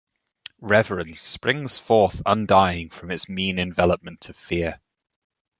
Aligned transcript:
Reverence 0.63 1.19
springs 1.19 1.77
forth 1.77 2.23
undying 2.25 2.89
from 2.89 3.11
its 3.11 3.29
mean 3.29 3.59
envelopment 3.59 4.29
of 4.29 4.35
fear. 4.35 4.79